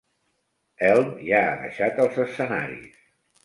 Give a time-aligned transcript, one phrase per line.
[0.85, 3.01] Helm ja ha deixat els escenaris.